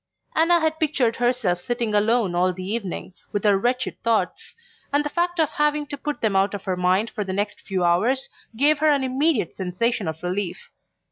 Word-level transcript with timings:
Anna 0.35 0.59
had 0.59 0.79
pictured 0.79 1.17
herself 1.17 1.61
sitting 1.61 1.93
alone 1.93 2.33
all 2.33 2.53
the 2.53 2.65
evening 2.65 3.13
with 3.31 3.43
her 3.43 3.55
wretched 3.55 4.01
thoughts, 4.01 4.55
and 4.91 5.05
the 5.05 5.09
fact 5.09 5.39
of 5.39 5.49
having 5.51 5.85
to 5.85 5.95
put 5.95 6.21
them 6.21 6.35
out 6.35 6.55
of 6.55 6.63
her 6.63 6.75
mind 6.75 7.11
for 7.11 7.23
the 7.23 7.33
next 7.33 7.61
few 7.61 7.83
hours 7.83 8.27
gave 8.55 8.79
her 8.79 8.89
an 8.89 9.03
immediate 9.03 9.53
sensation 9.53 10.07
of 10.07 10.23
relief. 10.23 10.71